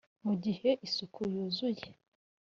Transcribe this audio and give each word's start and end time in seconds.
mugihe 0.25 0.69
isuku 0.87 1.19
yuzuye 1.33 1.85